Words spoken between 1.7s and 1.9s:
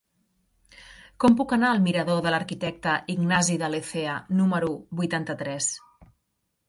al